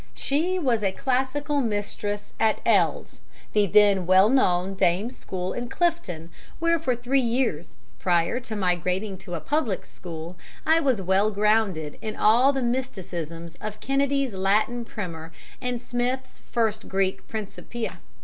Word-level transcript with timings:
She 0.15 0.57
was 0.57 0.83
classical 0.97 1.61
mistress 1.61 2.33
at 2.39 2.59
L.'s, 2.65 3.19
the 3.53 3.67
then 3.67 4.07
well 4.07 4.29
known 4.29 4.73
dame 4.73 5.11
school 5.11 5.53
in 5.53 5.69
Clifton, 5.69 6.31
where 6.57 6.79
for 6.79 6.95
three 6.95 7.21
years 7.21 7.77
prior 7.99 8.39
to 8.39 8.55
migrating 8.55 9.15
to 9.19 9.35
a 9.35 9.39
Public 9.39 9.85
School 9.85 10.37
I 10.65 10.79
was 10.79 11.03
well 11.03 11.29
grounded 11.29 11.99
in 12.01 12.15
all 12.15 12.51
the 12.51 12.63
mysticisms 12.63 13.55
of 13.61 13.79
Kennedy's 13.79 14.33
Latin 14.33 14.85
Primer 14.85 15.31
and 15.61 15.79
Smith's 15.79 16.39
First 16.49 16.87
Greek 16.89 17.27
Principia. 17.27 17.99